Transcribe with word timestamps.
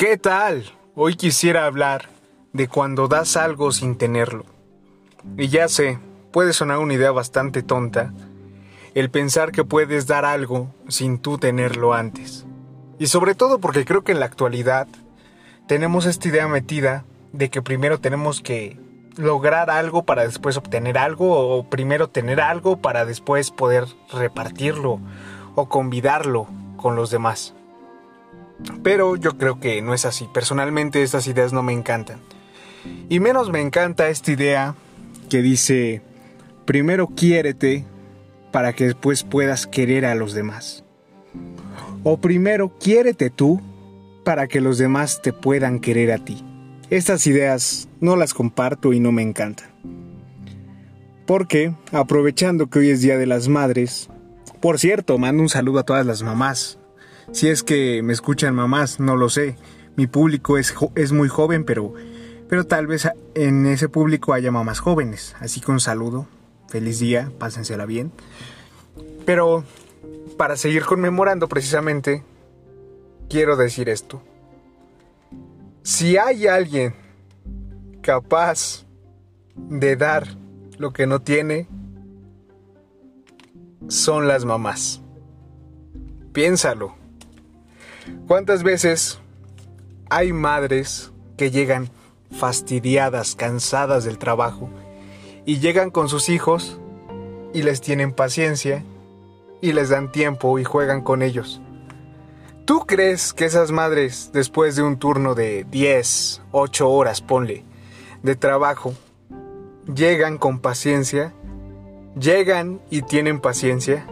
¿Qué 0.00 0.16
tal? 0.16 0.64
Hoy 0.94 1.14
quisiera 1.14 1.66
hablar 1.66 2.08
de 2.54 2.68
cuando 2.68 3.06
das 3.06 3.36
algo 3.36 3.70
sin 3.70 3.98
tenerlo. 3.98 4.46
Y 5.36 5.48
ya 5.48 5.68
sé, 5.68 5.98
puede 6.32 6.54
sonar 6.54 6.78
una 6.78 6.94
idea 6.94 7.10
bastante 7.10 7.62
tonta, 7.62 8.14
el 8.94 9.10
pensar 9.10 9.52
que 9.52 9.62
puedes 9.62 10.06
dar 10.06 10.24
algo 10.24 10.74
sin 10.88 11.18
tú 11.18 11.36
tenerlo 11.36 11.92
antes. 11.92 12.46
Y 12.98 13.08
sobre 13.08 13.34
todo 13.34 13.58
porque 13.58 13.84
creo 13.84 14.02
que 14.02 14.12
en 14.12 14.20
la 14.20 14.24
actualidad 14.24 14.88
tenemos 15.68 16.06
esta 16.06 16.28
idea 16.28 16.48
metida 16.48 17.04
de 17.34 17.50
que 17.50 17.60
primero 17.60 18.00
tenemos 18.00 18.40
que 18.40 18.78
lograr 19.18 19.68
algo 19.68 20.04
para 20.06 20.22
después 20.22 20.56
obtener 20.56 20.96
algo 20.96 21.58
o 21.58 21.68
primero 21.68 22.08
tener 22.08 22.40
algo 22.40 22.78
para 22.78 23.04
después 23.04 23.50
poder 23.50 23.84
repartirlo 24.10 24.98
o 25.56 25.68
convidarlo 25.68 26.46
con 26.78 26.96
los 26.96 27.10
demás. 27.10 27.54
Pero 28.82 29.16
yo 29.16 29.36
creo 29.36 29.60
que 29.60 29.82
no 29.82 29.94
es 29.94 30.04
así. 30.04 30.28
Personalmente 30.32 31.02
estas 31.02 31.26
ideas 31.26 31.52
no 31.52 31.62
me 31.62 31.72
encantan. 31.72 32.18
Y 33.08 33.20
menos 33.20 33.50
me 33.50 33.60
encanta 33.60 34.08
esta 34.08 34.32
idea 34.32 34.74
que 35.28 35.42
dice, 35.42 36.02
primero 36.64 37.08
quiérete 37.08 37.84
para 38.52 38.72
que 38.72 38.84
después 38.86 39.22
puedas 39.22 39.66
querer 39.66 40.06
a 40.06 40.14
los 40.14 40.32
demás. 40.32 40.84
O 42.02 42.20
primero 42.20 42.72
quiérete 42.78 43.30
tú 43.30 43.60
para 44.24 44.48
que 44.48 44.60
los 44.60 44.78
demás 44.78 45.20
te 45.22 45.32
puedan 45.32 45.80
querer 45.80 46.12
a 46.12 46.18
ti. 46.18 46.44
Estas 46.88 47.26
ideas 47.26 47.88
no 48.00 48.16
las 48.16 48.34
comparto 48.34 48.92
y 48.92 49.00
no 49.00 49.12
me 49.12 49.22
encantan. 49.22 49.68
Porque, 51.26 51.72
aprovechando 51.92 52.68
que 52.68 52.80
hoy 52.80 52.90
es 52.90 53.02
Día 53.02 53.16
de 53.16 53.26
las 53.26 53.46
Madres, 53.46 54.10
por 54.60 54.80
cierto, 54.80 55.16
mando 55.16 55.42
un 55.42 55.48
saludo 55.48 55.78
a 55.78 55.84
todas 55.84 56.04
las 56.04 56.24
mamás. 56.24 56.79
Si 57.32 57.48
es 57.48 57.62
que 57.62 58.02
me 58.02 58.12
escuchan 58.12 58.54
mamás, 58.54 58.98
no 58.98 59.16
lo 59.16 59.28
sé. 59.28 59.56
Mi 59.96 60.06
público 60.06 60.58
es, 60.58 60.74
es 60.96 61.12
muy 61.12 61.28
joven, 61.28 61.64
pero, 61.64 61.94
pero 62.48 62.64
tal 62.64 62.86
vez 62.86 63.08
en 63.34 63.66
ese 63.66 63.88
público 63.88 64.32
haya 64.32 64.50
mamás 64.50 64.80
jóvenes. 64.80 65.36
Así 65.40 65.60
que 65.60 65.70
un 65.70 65.80
saludo, 65.80 66.26
feliz 66.68 66.98
día, 66.98 67.30
pásensela 67.38 67.86
bien. 67.86 68.12
Pero 69.24 69.64
para 70.36 70.56
seguir 70.56 70.84
conmemorando 70.84 71.48
precisamente, 71.48 72.24
quiero 73.28 73.56
decir 73.56 73.88
esto. 73.88 74.22
Si 75.82 76.16
hay 76.16 76.46
alguien 76.46 76.94
capaz 78.02 78.86
de 79.54 79.96
dar 79.96 80.26
lo 80.78 80.92
que 80.92 81.06
no 81.06 81.20
tiene, 81.20 81.68
son 83.88 84.26
las 84.26 84.44
mamás. 84.44 85.00
Piénsalo. 86.32 86.99
¿Cuántas 88.26 88.62
veces 88.62 89.18
hay 90.08 90.32
madres 90.32 91.12
que 91.36 91.50
llegan 91.50 91.90
fastidiadas, 92.30 93.34
cansadas 93.34 94.04
del 94.04 94.18
trabajo, 94.18 94.70
y 95.46 95.58
llegan 95.58 95.90
con 95.90 96.08
sus 96.08 96.28
hijos 96.28 96.78
y 97.52 97.62
les 97.62 97.80
tienen 97.80 98.12
paciencia 98.12 98.84
y 99.60 99.72
les 99.72 99.88
dan 99.88 100.12
tiempo 100.12 100.58
y 100.58 100.64
juegan 100.64 101.02
con 101.02 101.22
ellos? 101.22 101.60
¿Tú 102.64 102.86
crees 102.86 103.32
que 103.32 103.46
esas 103.46 103.72
madres, 103.72 104.30
después 104.32 104.76
de 104.76 104.82
un 104.82 104.96
turno 104.96 105.34
de 105.34 105.64
10, 105.64 106.42
8 106.52 106.88
horas, 106.88 107.20
ponle, 107.20 107.64
de 108.22 108.36
trabajo, 108.36 108.94
llegan 109.92 110.38
con 110.38 110.60
paciencia? 110.60 111.32
¿Llegan 112.14 112.80
y 112.90 113.02
tienen 113.02 113.40
paciencia? 113.40 114.06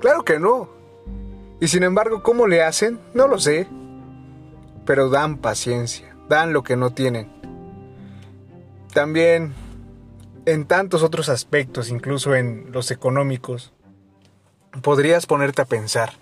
Claro 0.00 0.24
que 0.24 0.38
no. 0.38 0.77
Y 1.60 1.68
sin 1.68 1.82
embargo, 1.82 2.22
¿cómo 2.22 2.46
le 2.46 2.62
hacen? 2.62 3.00
No 3.14 3.26
lo 3.26 3.38
sé. 3.38 3.66
Pero 4.86 5.10
dan 5.10 5.38
paciencia, 5.38 6.16
dan 6.28 6.52
lo 6.52 6.62
que 6.62 6.76
no 6.76 6.90
tienen. 6.90 7.30
También 8.92 9.54
en 10.46 10.64
tantos 10.64 11.02
otros 11.02 11.28
aspectos, 11.28 11.90
incluso 11.90 12.34
en 12.34 12.72
los 12.72 12.90
económicos, 12.90 13.72
podrías 14.82 15.26
ponerte 15.26 15.62
a 15.62 15.66
pensar. 15.66 16.12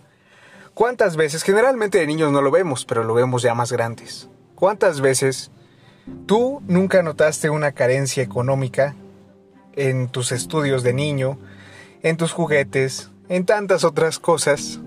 ¿Cuántas 0.74 1.16
veces, 1.16 1.42
generalmente 1.42 1.98
de 1.98 2.06
niños 2.06 2.32
no 2.32 2.42
lo 2.42 2.50
vemos, 2.50 2.84
pero 2.84 3.04
lo 3.04 3.14
vemos 3.14 3.42
ya 3.42 3.54
más 3.54 3.72
grandes? 3.72 4.28
¿Cuántas 4.54 5.00
veces 5.00 5.50
tú 6.26 6.60
nunca 6.66 7.02
notaste 7.02 7.50
una 7.50 7.72
carencia 7.72 8.22
económica 8.22 8.94
en 9.74 10.08
tus 10.08 10.32
estudios 10.32 10.82
de 10.82 10.92
niño, 10.92 11.38
en 12.02 12.16
tus 12.16 12.32
juguetes, 12.32 13.10
en 13.28 13.46
tantas 13.46 13.84
otras 13.84 14.18
cosas? 14.18 14.80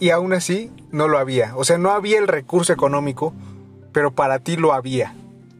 Y 0.00 0.10
aún 0.10 0.32
así 0.32 0.72
no 0.90 1.06
lo 1.06 1.18
había. 1.18 1.54
O 1.56 1.64
sea, 1.64 1.78
no 1.78 1.90
había 1.90 2.18
el 2.18 2.26
recurso 2.26 2.72
económico, 2.72 3.34
pero 3.92 4.12
para 4.12 4.38
ti 4.40 4.56
lo 4.56 4.72
había. 4.72 5.14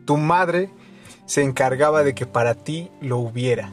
Tu 0.06 0.16
madre 0.16 0.70
se 1.26 1.42
encargaba 1.42 2.02
de 2.02 2.14
que 2.14 2.26
para 2.26 2.54
ti 2.54 2.90
lo 3.00 3.18
hubiera. 3.18 3.72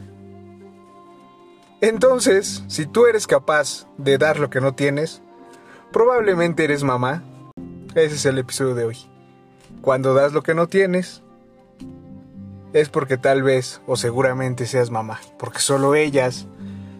Entonces, 1.80 2.64
si 2.68 2.86
tú 2.86 3.06
eres 3.06 3.26
capaz 3.26 3.86
de 3.96 4.18
dar 4.18 4.38
lo 4.38 4.50
que 4.50 4.60
no 4.60 4.74
tienes, 4.74 5.22
probablemente 5.90 6.64
eres 6.64 6.84
mamá. 6.84 7.24
Ese 7.94 8.16
es 8.16 8.26
el 8.26 8.38
episodio 8.38 8.74
de 8.74 8.84
hoy. 8.84 8.98
Cuando 9.80 10.12
das 10.12 10.32
lo 10.32 10.42
que 10.42 10.54
no 10.54 10.66
tienes, 10.66 11.22
es 12.72 12.88
porque 12.88 13.16
tal 13.16 13.42
vez 13.42 13.80
o 13.86 13.96
seguramente 13.96 14.66
seas 14.66 14.90
mamá, 14.90 15.20
porque 15.38 15.60
solo 15.60 15.94
ellas 15.94 16.46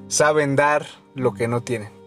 saben 0.09 0.57
dar 0.57 0.87
lo 1.15 1.35
que 1.35 1.49
no 1.49 1.61
tienen. 1.61 1.98